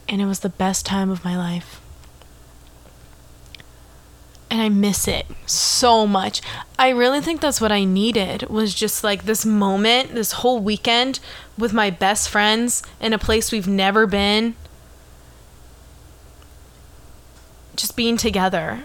And 0.08 0.22
it 0.22 0.26
was 0.26 0.42
the 0.42 0.50
best 0.50 0.86
time 0.86 1.10
of 1.10 1.26
my 1.26 1.36
life. 1.36 1.82
And 4.52 4.62
I 4.62 4.70
miss 4.70 5.08
it 5.08 5.26
so 5.46 6.06
much. 6.06 6.42
I 6.78 6.90
really 6.90 7.20
think 7.20 7.42
that's 7.42 7.60
what 7.60 7.72
I 7.72 7.84
needed 7.84 8.44
was 8.44 8.74
just 8.74 9.04
like 9.04 9.26
this 9.26 9.46
moment, 9.46 10.14
this 10.14 10.34
whole 10.34 10.60
weekend 10.60 11.20
with 11.58 11.74
my 11.74 11.90
best 11.90 12.30
friends 12.30 12.84
in 13.02 13.12
a 13.12 13.18
place 13.18 13.52
we've 13.52 13.68
never 13.68 14.06
been. 14.06 14.56
Just 17.76 17.96
being 17.96 18.18
together, 18.18 18.84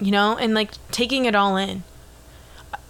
you 0.00 0.10
know, 0.10 0.36
and 0.36 0.54
like 0.54 0.72
taking 0.90 1.24
it 1.24 1.34
all 1.34 1.56
in. 1.56 1.82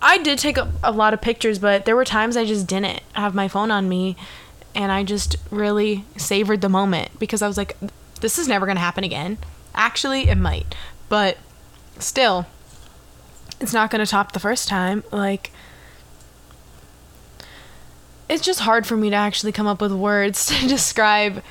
I 0.02 0.18
did 0.18 0.38
take 0.38 0.56
a, 0.56 0.72
a 0.82 0.92
lot 0.92 1.12
of 1.14 1.20
pictures, 1.20 1.58
but 1.58 1.84
there 1.84 1.96
were 1.96 2.04
times 2.04 2.36
I 2.36 2.44
just 2.44 2.66
didn't 2.66 3.00
have 3.12 3.34
my 3.34 3.48
phone 3.48 3.70
on 3.70 3.88
me 3.88 4.16
and 4.74 4.92
I 4.92 5.02
just 5.04 5.36
really 5.50 6.04
savored 6.16 6.60
the 6.60 6.68
moment 6.68 7.18
because 7.18 7.42
I 7.42 7.48
was 7.48 7.56
like, 7.56 7.76
this 8.20 8.38
is 8.38 8.48
never 8.48 8.66
going 8.66 8.76
to 8.76 8.82
happen 8.82 9.04
again. 9.04 9.38
Actually, 9.74 10.28
it 10.28 10.36
might, 10.36 10.74
but 11.08 11.38
still, 11.98 12.46
it's 13.60 13.72
not 13.72 13.90
going 13.90 14.04
to 14.04 14.10
top 14.10 14.32
the 14.32 14.40
first 14.40 14.68
time. 14.68 15.04
Like, 15.10 15.50
it's 18.28 18.44
just 18.44 18.60
hard 18.60 18.86
for 18.86 18.96
me 18.96 19.10
to 19.10 19.16
actually 19.16 19.52
come 19.52 19.66
up 19.66 19.80
with 19.80 19.92
words 19.92 20.46
to 20.60 20.68
describe 20.68 21.42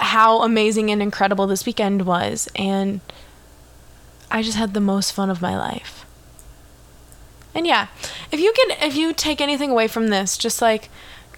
how 0.00 0.42
amazing 0.42 0.90
and 0.90 1.02
incredible 1.02 1.46
this 1.46 1.66
weekend 1.66 2.06
was. 2.06 2.48
And 2.56 3.00
I 4.30 4.42
just 4.42 4.56
had 4.56 4.74
the 4.74 4.80
most 4.80 5.12
fun 5.12 5.30
of 5.30 5.42
my 5.42 5.56
life. 5.56 6.04
And 7.54 7.66
yeah, 7.66 7.86
if 8.32 8.40
you 8.40 8.52
can, 8.52 8.76
if 8.82 8.96
you 8.96 9.12
take 9.12 9.40
anything 9.40 9.70
away 9.70 9.86
from 9.86 10.08
this, 10.08 10.36
just 10.36 10.60
like 10.60 10.90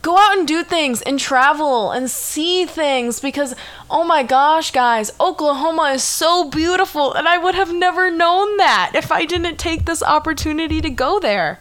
go 0.03 0.17
out 0.17 0.39
and 0.39 0.47
do 0.47 0.63
things 0.63 1.03
and 1.03 1.19
travel 1.19 1.91
and 1.91 2.11
see 2.11 2.65
things 2.65 3.21
because, 3.21 3.55
oh 3.91 4.05
my 4.05 4.23
gosh, 4.23 4.71
guys, 4.71 5.13
Oklahoma 5.21 5.93
is 5.95 6.05
so 6.05 6.49
beautiful. 6.49 7.13
And 7.13 7.29
I 7.29 7.39
would 7.39 7.55
have 7.55 7.75
never 7.75 8.11
known 8.11 8.57
that 8.57 8.93
if 8.95 9.13
I 9.13 9.25
didn't 9.25 9.59
take 9.59 9.85
this 9.85 10.03
opportunity 10.03 10.81
to 10.81 10.91
go 10.91 11.19
there. 11.21 11.61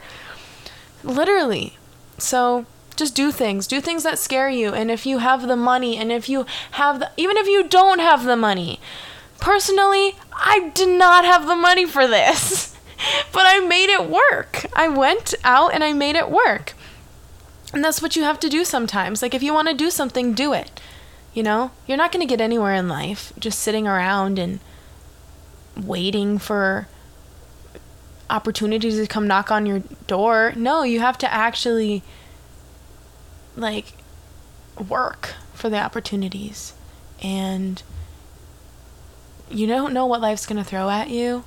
Literally. 1.04 1.78
So 2.18 2.66
just 2.96 3.16
do 3.16 3.32
things 3.32 3.68
do 3.68 3.82
things 3.82 4.04
that 4.04 4.18
scare 4.18 4.50
you 4.50 4.74
and 4.74 4.90
if 4.90 5.06
you 5.06 5.20
have 5.20 5.48
the 5.48 5.56
money 5.56 5.98
and 5.98 6.12
if 6.12 6.30
you 6.30 6.46
have 6.72 7.00
the 7.00 7.12
even 7.18 7.38
if 7.38 7.48
you 7.48 7.68
don't 7.68 8.00
have 8.00 8.26
the 8.26 8.36
money 8.36 8.80
personally 9.40 10.16
i 10.34 10.72
did 10.74 10.90
not 10.90 11.26
have 11.26 11.48
the 11.48 11.56
money 11.56 11.86
for 11.86 12.08
this 12.08 12.76
but 13.32 13.44
I 13.46 13.60
made 13.60 13.90
it 13.90 14.10
work. 14.10 14.66
I 14.74 14.88
went 14.88 15.34
out 15.44 15.74
and 15.74 15.84
I 15.84 15.94
made 15.94 16.16
it 16.16 16.30
work. 16.30 16.74
And 17.74 17.84
that's 17.84 18.02
what 18.02 18.16
you 18.16 18.24
have 18.24 18.40
to 18.42 18.50
do 18.50 18.64
sometimes. 18.64 19.22
Like, 19.22 19.34
if 19.34 19.44
you 19.44 19.54
want 19.54 19.68
to 19.68 19.74
do 19.74 19.90
something, 19.90 20.34
do 20.34 20.54
it. 20.54 20.80
You 21.34 21.44
know, 21.44 21.72
you're 21.88 21.98
not 21.98 22.12
going 22.12 22.26
to 22.26 22.32
get 22.32 22.40
anywhere 22.40 22.74
in 22.74 22.88
life 22.88 23.34
just 23.38 23.60
sitting 23.60 23.88
around 23.88 24.40
and 24.40 24.60
waiting 25.76 26.38
for 26.38 26.88
opportunities 28.30 28.98
to 28.98 29.08
come 29.08 29.28
knock 29.28 29.52
on 29.52 29.66
your 29.66 29.80
door. 30.08 30.54
No, 30.56 30.84
you 30.84 31.02
have 31.02 31.18
to 31.18 31.32
actually, 31.32 32.04
like, 33.56 33.94
work 34.90 35.36
for 35.54 35.70
the 35.70 35.78
opportunities. 35.78 36.74
And 37.22 37.82
you 39.50 39.68
don't 39.68 39.94
know 39.94 40.06
what 40.06 40.22
life's 40.22 40.46
going 40.46 40.62
to 40.62 40.70
throw 40.70 40.90
at 40.90 41.10
you 41.10 41.44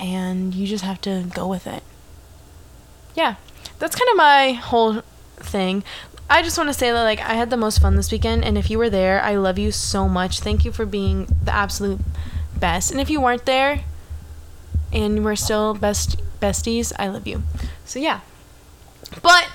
and 0.00 0.54
you 0.54 0.66
just 0.66 0.84
have 0.84 1.00
to 1.02 1.24
go 1.34 1.46
with 1.46 1.66
it. 1.66 1.82
Yeah, 3.14 3.36
that's 3.78 3.94
kind 3.94 4.10
of 4.10 4.16
my 4.16 4.52
whole 4.52 5.02
thing. 5.36 5.84
I 6.28 6.42
just 6.42 6.56
want 6.56 6.68
to 6.68 6.74
say 6.74 6.90
that 6.90 7.02
like 7.02 7.20
I 7.20 7.34
had 7.34 7.50
the 7.50 7.56
most 7.56 7.80
fun 7.80 7.96
this 7.96 8.10
weekend 8.10 8.44
and 8.44 8.56
if 8.56 8.70
you 8.70 8.78
were 8.78 8.90
there, 8.90 9.20
I 9.22 9.34
love 9.36 9.58
you 9.58 9.70
so 9.70 10.08
much. 10.08 10.40
Thank 10.40 10.64
you 10.64 10.72
for 10.72 10.86
being 10.86 11.26
the 11.44 11.52
absolute 11.52 12.00
best. 12.58 12.90
And 12.90 13.00
if 13.00 13.10
you 13.10 13.20
weren't 13.20 13.46
there 13.46 13.84
and 14.92 15.24
we're 15.24 15.36
still 15.36 15.74
best 15.74 16.16
besties, 16.40 16.92
I 16.98 17.08
love 17.08 17.26
you. 17.26 17.42
So 17.84 17.98
yeah. 17.98 18.20
But 19.22 19.48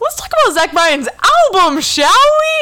let's 0.00 0.16
talk 0.16 0.30
about 0.44 0.54
Zach 0.54 0.72
Bryan's 0.72 1.08
album, 1.52 1.80
shall 1.80 2.08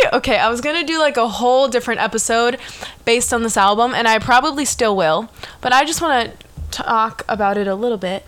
we? 0.02 0.08
Okay, 0.18 0.38
I 0.38 0.48
was 0.48 0.60
gonna 0.60 0.84
do 0.84 0.98
like 0.98 1.16
a 1.16 1.28
whole 1.28 1.68
different 1.68 2.00
episode 2.00 2.58
based 3.04 3.32
on 3.32 3.42
this 3.42 3.56
album, 3.56 3.94
and 3.94 4.08
I 4.08 4.18
probably 4.18 4.64
still 4.64 4.96
will. 4.96 5.30
But 5.60 5.72
I 5.72 5.84
just 5.84 6.00
want 6.00 6.32
to 6.40 6.46
talk 6.70 7.24
about 7.28 7.56
it 7.56 7.66
a 7.66 7.74
little 7.74 7.98
bit. 7.98 8.24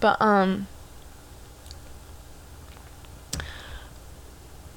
But 0.00 0.20
um 0.20 0.66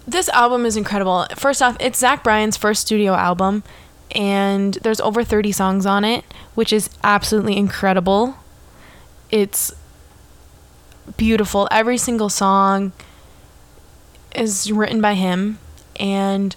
this 0.08 0.28
album 0.30 0.66
is 0.66 0.76
incredible. 0.76 1.28
First 1.36 1.62
off, 1.62 1.78
it's 1.80 2.00
Zach 2.00 2.24
Bryan's 2.24 2.58
first 2.58 2.82
studio 2.82 3.14
album 3.14 3.64
and 4.12 4.74
there's 4.76 5.00
over 5.02 5.24
30 5.24 5.52
songs 5.52 5.86
on 5.86 6.04
it, 6.04 6.26
which 6.56 6.74
is 6.74 6.90
absolutely 7.04 7.56
incredible. 7.58 8.36
It's 9.30 9.72
beautiful. 11.16 11.68
Every 11.70 11.98
single 11.98 12.30
song 12.30 12.92
is 14.36 14.72
written 14.72 15.02
by 15.02 15.16
him 15.16 15.60
and 16.00 16.56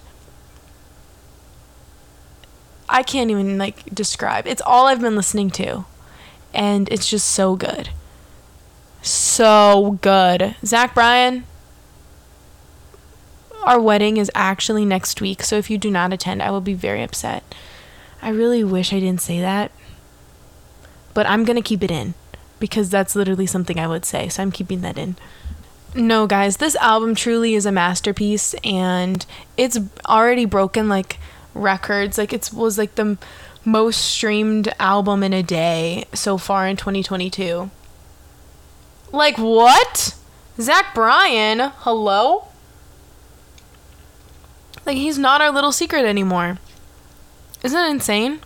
I 2.87 3.03
can't 3.03 3.31
even 3.31 3.57
like 3.57 3.85
describe. 3.93 4.45
It's 4.47 4.61
all 4.65 4.87
I've 4.87 5.01
been 5.01 5.15
listening 5.15 5.49
to 5.51 5.85
and 6.53 6.87
it's 6.89 7.09
just 7.09 7.29
so 7.29 7.55
good. 7.55 7.89
So 9.01 9.97
good. 10.01 10.55
Zach 10.63 10.93
Bryan, 10.93 11.45
our 13.63 13.79
wedding 13.79 14.17
is 14.17 14.31
actually 14.35 14.85
next 14.85 15.21
week, 15.21 15.43
so 15.43 15.57
if 15.57 15.69
you 15.69 15.77
do 15.77 15.89
not 15.89 16.13
attend, 16.13 16.41
I 16.41 16.51
will 16.51 16.61
be 16.61 16.73
very 16.73 17.01
upset. 17.01 17.43
I 18.21 18.29
really 18.29 18.63
wish 18.63 18.93
I 18.93 18.99
didn't 18.99 19.21
say 19.21 19.39
that, 19.41 19.71
but 21.13 21.25
I'm 21.25 21.43
gonna 21.43 21.61
keep 21.61 21.83
it 21.83 21.91
in 21.91 22.13
because 22.59 22.89
that's 22.89 23.15
literally 23.15 23.45
something 23.45 23.77
I 23.77 23.87
would 23.87 24.05
say, 24.05 24.29
so 24.29 24.41
I'm 24.41 24.51
keeping 24.51 24.81
that 24.81 24.97
in. 24.97 25.17
No, 25.95 26.25
guys, 26.25 26.57
this 26.57 26.75
album 26.77 27.13
truly 27.13 27.53
is 27.53 27.65
a 27.65 27.71
masterpiece, 27.71 28.55
and 28.63 29.25
it's 29.57 29.77
already 30.07 30.45
broken 30.45 30.89
like 30.89 31.19
records. 31.53 32.17
Like 32.17 32.33
it 32.33 32.49
was 32.53 32.77
like 32.77 32.95
the 32.95 33.17
most 33.63 33.97
streamed 33.97 34.73
album 34.79 35.23
in 35.23 35.33
a 35.33 35.43
day 35.43 36.05
so 36.13 36.37
far 36.37 36.67
in 36.67 36.77
2022. 36.77 37.69
Like, 39.11 39.37
what? 39.37 40.15
Zach 40.59 40.95
Bryan? 40.95 41.71
Hello? 41.77 42.47
Like, 44.85 44.97
he's 44.97 45.19
not 45.19 45.39
our 45.39 45.51
little 45.51 45.71
secret 45.71 46.03
anymore. 46.03 46.57
Isn't 47.63 47.79
it 47.79 47.89
insane? 47.91 48.39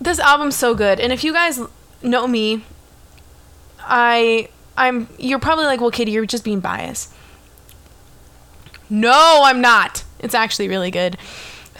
This 0.00 0.18
album's 0.18 0.56
so 0.56 0.74
good. 0.74 1.00
And 1.00 1.12
if 1.12 1.24
you 1.24 1.32
guys 1.32 1.60
know 2.02 2.26
me, 2.26 2.64
I 3.80 4.48
I'm 4.88 5.08
you're 5.18 5.38
probably 5.38 5.66
like, 5.66 5.80
"Well, 5.80 5.90
Katie, 5.90 6.12
you're 6.12 6.26
just 6.26 6.44
being 6.44 6.60
biased." 6.60 7.12
No, 8.88 9.42
I'm 9.44 9.60
not. 9.60 10.04
It's 10.18 10.34
actually 10.34 10.68
really 10.68 10.90
good 10.90 11.16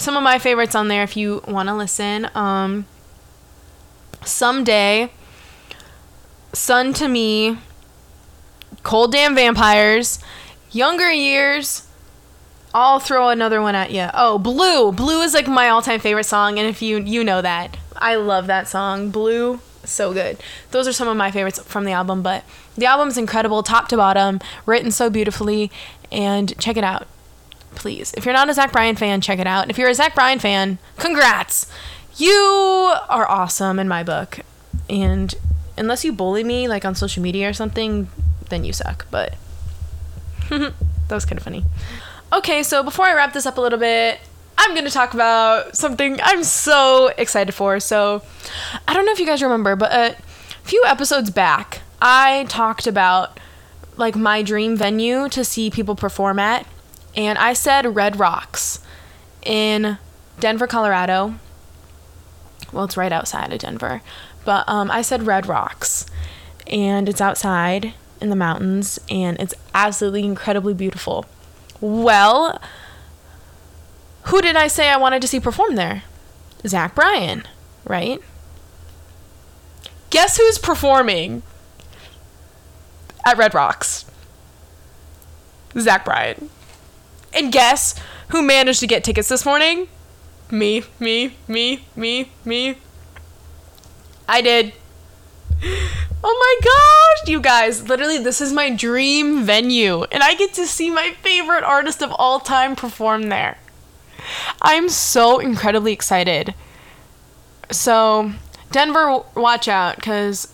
some 0.00 0.16
of 0.16 0.22
my 0.22 0.38
favorites 0.38 0.74
on 0.74 0.88
there 0.88 1.02
if 1.02 1.16
you 1.16 1.42
want 1.46 1.68
to 1.68 1.74
listen. 1.74 2.28
Um, 2.34 2.86
Someday, 4.24 5.10
Sun 6.52 6.94
to 6.94 7.08
Me, 7.08 7.58
Cold 8.82 9.12
Damn 9.12 9.34
Vampires, 9.34 10.18
Younger 10.72 11.10
Years. 11.10 11.86
I'll 12.72 13.00
throw 13.00 13.28
another 13.28 13.60
one 13.60 13.74
at 13.74 13.90
you. 13.90 14.08
Oh, 14.14 14.38
Blue. 14.38 14.92
Blue 14.92 15.22
is 15.22 15.34
like 15.34 15.48
my 15.48 15.68
all-time 15.68 16.00
favorite 16.00 16.24
song 16.24 16.58
and 16.58 16.68
if 16.68 16.80
you 16.80 16.98
you 16.98 17.24
know 17.24 17.42
that. 17.42 17.76
I 17.96 18.14
love 18.14 18.46
that 18.46 18.68
song. 18.68 19.10
Blue, 19.10 19.60
so 19.84 20.12
good. 20.12 20.38
Those 20.70 20.86
are 20.86 20.92
some 20.92 21.08
of 21.08 21.16
my 21.16 21.30
favorites 21.30 21.58
from 21.64 21.84
the 21.84 21.92
album, 21.92 22.22
but 22.22 22.44
the 22.76 22.86
album's 22.86 23.18
incredible 23.18 23.62
top 23.62 23.88
to 23.88 23.96
bottom, 23.96 24.40
written 24.66 24.90
so 24.90 25.10
beautifully 25.10 25.70
and 26.10 26.58
check 26.58 26.76
it 26.76 26.84
out 26.84 27.06
please. 27.74 28.12
If 28.16 28.24
you're 28.24 28.34
not 28.34 28.50
a 28.50 28.54
Zach 28.54 28.72
Bryan 28.72 28.96
fan, 28.96 29.20
check 29.20 29.38
it 29.38 29.46
out. 29.46 29.62
And 29.62 29.70
if 29.70 29.78
you're 29.78 29.88
a 29.88 29.94
Zach 29.94 30.14
Bryan 30.14 30.38
fan, 30.38 30.78
congrats. 30.96 31.70
You 32.16 32.94
are 33.08 33.28
awesome 33.28 33.78
in 33.78 33.88
my 33.88 34.02
book. 34.02 34.40
And 34.88 35.34
unless 35.76 36.04
you 36.04 36.12
bully 36.12 36.44
me 36.44 36.68
like 36.68 36.84
on 36.84 36.94
social 36.94 37.22
media 37.22 37.48
or 37.48 37.52
something, 37.52 38.08
then 38.48 38.64
you 38.64 38.72
suck. 38.72 39.06
But 39.10 39.36
that 40.50 40.74
was 41.10 41.24
kind 41.24 41.38
of 41.38 41.44
funny. 41.44 41.64
Okay, 42.32 42.62
so 42.62 42.82
before 42.82 43.06
I 43.06 43.14
wrap 43.14 43.32
this 43.32 43.46
up 43.46 43.58
a 43.58 43.60
little 43.60 43.78
bit, 43.78 44.20
I'm 44.58 44.72
going 44.74 44.84
to 44.84 44.90
talk 44.90 45.14
about 45.14 45.74
something 45.76 46.20
I'm 46.22 46.44
so 46.44 47.10
excited 47.16 47.52
for. 47.54 47.80
So, 47.80 48.22
I 48.86 48.92
don't 48.92 49.06
know 49.06 49.12
if 49.12 49.18
you 49.18 49.26
guys 49.26 49.42
remember, 49.42 49.74
but 49.74 49.90
a 49.90 50.16
few 50.62 50.84
episodes 50.86 51.30
back, 51.30 51.80
I 52.00 52.46
talked 52.48 52.86
about 52.86 53.38
like 53.96 54.16
my 54.16 54.42
dream 54.42 54.76
venue 54.76 55.28
to 55.28 55.44
see 55.44 55.70
people 55.70 55.94
perform 55.94 56.38
at, 56.38 56.66
and 57.14 57.38
I 57.38 57.52
said 57.52 57.94
Red 57.94 58.18
Rocks 58.18 58.80
in 59.42 59.98
Denver, 60.38 60.66
Colorado. 60.66 61.34
Well, 62.72 62.84
it's 62.84 62.96
right 62.96 63.12
outside 63.12 63.52
of 63.52 63.58
Denver, 63.58 64.00
but 64.44 64.66
um, 64.68 64.90
I 64.90 65.02
said 65.02 65.26
Red 65.26 65.46
Rocks, 65.46 66.06
and 66.66 67.08
it's 67.08 67.20
outside 67.20 67.94
in 68.20 68.30
the 68.30 68.36
mountains, 68.36 68.98
and 69.10 69.38
it's 69.40 69.54
absolutely 69.74 70.24
incredibly 70.24 70.72
beautiful. 70.72 71.26
Well, 71.80 72.60
who 74.24 74.40
did 74.40 74.56
I 74.56 74.68
say 74.68 74.88
I 74.88 74.96
wanted 74.96 75.22
to 75.22 75.28
see 75.28 75.40
perform 75.40 75.74
there? 75.74 76.04
Zach 76.66 76.94
Bryan, 76.94 77.46
right? 77.84 78.20
Guess 80.10 80.36
who's 80.36 80.58
performing 80.58 81.42
at 83.24 83.36
Red 83.36 83.54
Rocks? 83.54 84.04
Zach 85.78 86.04
Bryan. 86.04 86.50
And 87.32 87.52
guess 87.52 87.94
who 88.28 88.42
managed 88.42 88.80
to 88.80 88.86
get 88.86 89.04
tickets 89.04 89.28
this 89.28 89.44
morning? 89.44 89.88
Me, 90.50 90.82
me, 90.98 91.34
me, 91.46 91.84
me, 91.94 92.32
me. 92.44 92.76
I 94.28 94.40
did. 94.40 94.72
Oh 96.22 96.58
my 96.62 96.64
gosh, 96.64 97.28
you 97.28 97.40
guys. 97.40 97.88
Literally, 97.88 98.18
this 98.18 98.40
is 98.40 98.52
my 98.52 98.68
dream 98.74 99.44
venue. 99.44 100.04
And 100.04 100.22
I 100.22 100.34
get 100.34 100.52
to 100.54 100.66
see 100.66 100.90
my 100.90 101.12
favorite 101.22 101.64
artist 101.64 102.02
of 102.02 102.12
all 102.12 102.40
time 102.40 102.76
perform 102.76 103.28
there. 103.28 103.58
I'm 104.60 104.88
so 104.88 105.38
incredibly 105.38 105.92
excited. 105.92 106.54
So, 107.70 108.32
Denver, 108.70 109.22
watch 109.34 109.68
out 109.68 109.96
because 109.96 110.52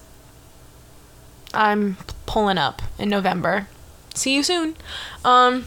I'm 1.53 1.97
pulling 2.37 2.59
up 2.59 2.83
in 2.99 3.09
November. 3.09 3.67
See 4.13 4.35
you 4.35 4.43
soon. 4.43 4.77
Um, 5.25 5.65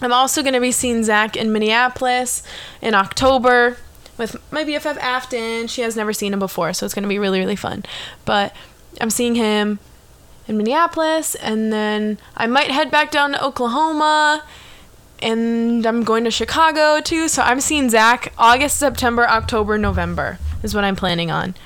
I'm 0.00 0.12
also 0.12 0.40
going 0.40 0.54
to 0.54 0.60
be 0.60 0.70
seeing 0.70 1.02
Zach 1.02 1.36
in 1.36 1.52
Minneapolis 1.52 2.44
in 2.80 2.94
October 2.94 3.76
with 4.16 4.36
my 4.52 4.62
BFF 4.62 4.98
Afton. 4.98 5.66
She 5.66 5.82
has 5.82 5.96
never 5.96 6.12
seen 6.12 6.32
him 6.32 6.38
before, 6.38 6.72
so 6.74 6.86
it's 6.86 6.94
going 6.94 7.02
to 7.02 7.08
be 7.08 7.18
really, 7.18 7.40
really 7.40 7.56
fun. 7.56 7.82
But 8.24 8.54
I'm 9.00 9.10
seeing 9.10 9.34
him 9.34 9.80
in 10.46 10.56
Minneapolis, 10.56 11.34
and 11.34 11.72
then 11.72 12.18
I 12.36 12.46
might 12.46 12.70
head 12.70 12.88
back 12.88 13.10
down 13.10 13.32
to 13.32 13.44
Oklahoma, 13.44 14.44
and 15.20 15.84
I'm 15.84 16.04
going 16.04 16.22
to 16.22 16.30
Chicago 16.30 17.00
too. 17.00 17.26
So 17.26 17.42
I'm 17.42 17.60
seeing 17.60 17.90
Zach 17.90 18.32
August, 18.38 18.78
September, 18.78 19.28
October, 19.28 19.76
November 19.76 20.38
is 20.62 20.72
what 20.72 20.84
I'm 20.84 20.94
planning 20.94 21.32
on. 21.32 21.56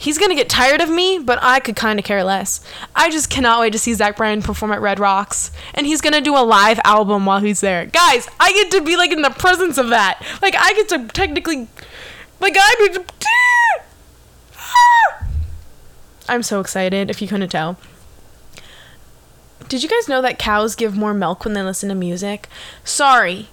He's 0.00 0.16
gonna 0.16 0.34
get 0.34 0.48
tired 0.48 0.80
of 0.80 0.88
me, 0.88 1.18
but 1.18 1.38
I 1.42 1.60
could 1.60 1.76
kind 1.76 1.98
of 1.98 2.06
care 2.06 2.24
less. 2.24 2.62
I 2.96 3.10
just 3.10 3.28
cannot 3.28 3.60
wait 3.60 3.74
to 3.74 3.78
see 3.78 3.92
Zach 3.92 4.16
Bryan 4.16 4.40
perform 4.40 4.72
at 4.72 4.80
Red 4.80 4.98
Rocks, 4.98 5.50
and 5.74 5.86
he's 5.86 6.00
gonna 6.00 6.22
do 6.22 6.34
a 6.34 6.40
live 6.40 6.80
album 6.84 7.26
while 7.26 7.40
he's 7.40 7.60
there. 7.60 7.84
Guys, 7.84 8.26
I 8.40 8.50
get 8.54 8.70
to 8.70 8.80
be 8.80 8.96
like 8.96 9.12
in 9.12 9.20
the 9.20 9.28
presence 9.28 9.76
of 9.76 9.90
that. 9.90 10.26
Like 10.40 10.54
I 10.56 10.72
get 10.72 10.88
to 10.88 11.06
technically, 11.08 11.68
like 12.40 12.56
I 12.58 12.74
get 12.78 12.94
to. 12.94 13.14
I'm 16.30 16.42
so 16.42 16.60
excited. 16.60 17.10
If 17.10 17.20
you 17.20 17.28
couldn't 17.28 17.50
tell. 17.50 17.76
Did 19.68 19.82
you 19.82 19.88
guys 19.90 20.08
know 20.08 20.22
that 20.22 20.38
cows 20.38 20.76
give 20.76 20.96
more 20.96 21.12
milk 21.12 21.44
when 21.44 21.52
they 21.52 21.62
listen 21.62 21.90
to 21.90 21.94
music? 21.94 22.48
Sorry. 22.84 23.50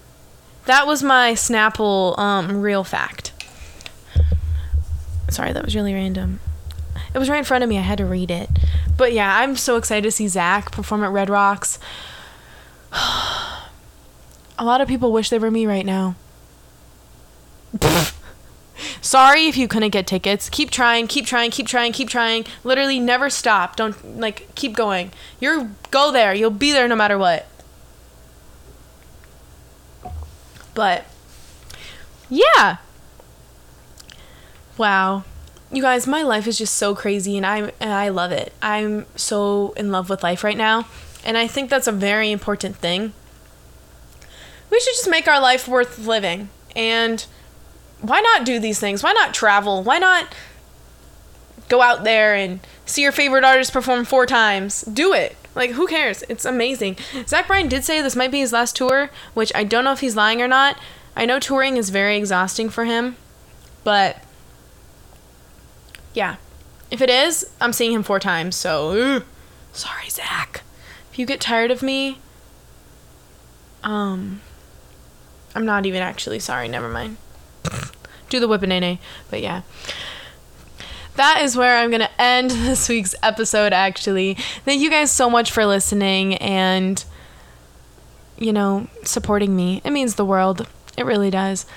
That 0.63 0.87
was 0.87 1.03
my 1.03 1.33
Snapple 1.33 2.17
um, 2.17 2.61
real 2.61 2.85
fact. 2.85 3.33
Sorry, 5.29 5.53
that 5.53 5.63
was 5.63 5.75
really 5.75 5.93
random. 5.93 6.39
It 7.13 7.19
was 7.19 7.29
right 7.29 7.39
in 7.39 7.43
front 7.43 7.63
of 7.63 7.69
me. 7.69 7.77
I 7.77 7.81
had 7.81 7.97
to 7.99 8.05
read 8.05 8.31
it. 8.31 8.49
But 8.95 9.13
yeah, 9.13 9.37
I'm 9.37 9.55
so 9.55 9.75
excited 9.75 10.03
to 10.03 10.11
see 10.11 10.27
Zach 10.27 10.71
perform 10.71 11.03
at 11.03 11.11
Red 11.11 11.29
Rocks. 11.29 11.79
A 14.59 14.65
lot 14.65 14.81
of 14.81 14.87
people 14.87 15.11
wish 15.11 15.29
they 15.29 15.37
were 15.39 15.51
me 15.51 15.65
right 15.65 15.85
now. 15.85 16.15
Sorry 19.01 19.47
if 19.47 19.57
you 19.57 19.67
couldn't 19.67 19.91
get 19.91 20.07
tickets. 20.07 20.49
Keep 20.49 20.71
trying, 20.71 21.07
keep 21.07 21.25
trying, 21.25 21.51
keep 21.51 21.67
trying, 21.67 21.91
keep 21.91 22.09
trying. 22.09 22.45
Literally 22.63 22.99
never 22.99 23.29
stop. 23.29 23.75
Don't 23.75 24.19
like 24.19 24.53
keep 24.55 24.73
going. 24.73 25.11
You're 25.39 25.69
go 25.91 26.11
there. 26.11 26.33
You'll 26.33 26.49
be 26.51 26.71
there 26.71 26.87
no 26.87 26.95
matter 26.95 27.17
what. 27.17 27.47
But 30.73 31.05
yeah. 32.29 32.77
Wow. 34.77 35.23
You 35.71 35.81
guys, 35.81 36.07
my 36.07 36.21
life 36.21 36.47
is 36.47 36.57
just 36.57 36.75
so 36.75 36.95
crazy 36.95 37.35
and 37.35 37.45
I 37.45 37.71
and 37.79 37.91
I 37.91 38.09
love 38.09 38.31
it. 38.31 38.53
I'm 38.61 39.05
so 39.15 39.73
in 39.75 39.91
love 39.91 40.09
with 40.09 40.23
life 40.23 40.43
right 40.43 40.55
now, 40.57 40.87
and 41.25 41.37
I 41.37 41.47
think 41.47 41.69
that's 41.69 41.87
a 41.87 41.91
very 41.91 42.31
important 42.31 42.77
thing. 42.77 43.13
We 44.69 44.79
should 44.79 44.93
just 44.93 45.09
make 45.09 45.27
our 45.27 45.41
life 45.41 45.67
worth 45.67 45.99
living. 46.05 46.49
And 46.75 47.25
why 48.01 48.21
not 48.21 48.45
do 48.45 48.59
these 48.59 48.79
things? 48.79 49.03
Why 49.03 49.11
not 49.13 49.33
travel? 49.33 49.83
Why 49.83 49.97
not 49.97 50.33
go 51.69 51.81
out 51.81 52.03
there 52.03 52.35
and 52.35 52.59
see 52.85 53.01
your 53.01 53.11
favorite 53.11 53.43
artist 53.43 53.73
perform 53.73 54.05
four 54.05 54.25
times? 54.25 54.81
Do 54.83 55.13
it. 55.13 55.35
Like, 55.55 55.71
who 55.71 55.87
cares? 55.87 56.23
It's 56.29 56.45
amazing. 56.45 56.97
Zach 57.25 57.47
Bryan 57.47 57.67
did 57.67 57.83
say 57.83 58.01
this 58.01 58.15
might 58.15 58.31
be 58.31 58.39
his 58.39 58.53
last 58.53 58.75
tour, 58.75 59.09
which 59.33 59.51
I 59.55 59.63
don't 59.63 59.83
know 59.83 59.91
if 59.91 60.01
he's 60.01 60.15
lying 60.15 60.41
or 60.41 60.47
not. 60.47 60.77
I 61.15 61.25
know 61.25 61.39
touring 61.39 61.77
is 61.77 61.89
very 61.89 62.15
exhausting 62.15 62.69
for 62.69 62.85
him, 62.85 63.15
but 63.83 64.21
yeah. 66.17 66.37
If 66.89 66.99
it 66.99 67.11
is, 67.11 67.45
I'm 67.61 67.71
seeing 67.71 67.93
him 67.93 68.01
four 68.01 68.19
times, 68.19 68.55
so 68.55 69.21
sorry, 69.71 70.09
Zach. 70.09 70.63
If 71.11 71.19
you 71.19 71.27
get 71.27 71.39
tired 71.39 71.69
of 71.69 71.83
me, 71.83 72.17
um, 73.83 74.41
I'm 75.53 75.65
not 75.65 75.85
even 75.85 76.01
actually 76.01 76.39
sorry. 76.39 76.67
Never 76.67 76.89
mind. 76.89 77.17
Do 78.29 78.39
the 78.39 78.47
whipping 78.47 78.97
but 79.29 79.41
yeah. 79.41 79.61
That 81.15 81.41
is 81.43 81.55
where 81.55 81.77
I'm 81.77 81.91
going 81.91 82.01
to 82.01 82.21
end 82.21 82.49
this 82.51 82.89
week's 82.89 83.13
episode, 83.21 83.71
actually. 83.71 84.33
Thank 84.65 84.81
you 84.81 84.89
guys 84.89 85.11
so 85.11 85.29
much 85.29 85.51
for 85.51 85.67
listening 85.67 86.35
and, 86.35 87.03
you 88.39 88.51
know, 88.51 88.87
supporting 89.03 89.55
me. 89.55 89.81
It 89.85 89.91
means 89.91 90.15
the 90.15 90.25
world. 90.25 90.67
It 90.97 91.05
really 91.05 91.29
does. 91.29 91.67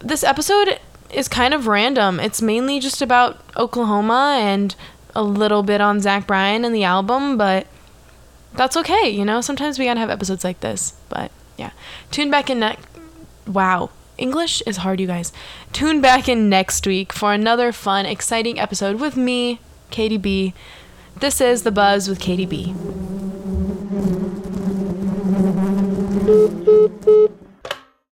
This 0.00 0.24
episode 0.24 0.80
is 1.12 1.28
kind 1.28 1.54
of 1.54 1.66
random. 1.66 2.20
It's 2.20 2.42
mainly 2.42 2.80
just 2.80 3.02
about 3.02 3.40
Oklahoma 3.56 4.38
and 4.40 4.74
a 5.14 5.22
little 5.22 5.62
bit 5.62 5.80
on 5.80 6.00
Zach 6.00 6.26
Bryan 6.26 6.64
and 6.64 6.74
the 6.74 6.84
album, 6.84 7.36
but 7.38 7.66
that's 8.54 8.76
okay, 8.76 9.08
you 9.08 9.24
know? 9.24 9.40
Sometimes 9.40 9.78
we 9.78 9.84
gotta 9.84 10.00
have 10.00 10.10
episodes 10.10 10.44
like 10.44 10.60
this. 10.60 10.94
But 11.08 11.30
yeah. 11.56 11.70
Tune 12.10 12.30
back 12.30 12.50
in 12.50 12.60
next. 12.60 12.86
Wow. 13.46 13.90
English 14.18 14.62
is 14.66 14.78
hard, 14.78 15.00
you 15.00 15.06
guys. 15.06 15.32
Tune 15.72 16.00
back 16.00 16.28
in 16.28 16.48
next 16.48 16.86
week 16.86 17.12
for 17.12 17.32
another 17.32 17.70
fun, 17.72 18.06
exciting 18.06 18.58
episode 18.58 18.98
with 19.00 19.16
me, 19.16 19.60
Katie 19.90 20.16
B. 20.16 20.54
This 21.20 21.40
is 21.40 21.62
The 21.62 21.70
Buzz 21.70 22.08
with 22.08 22.18
Katie 22.18 22.46
B. 22.46 22.74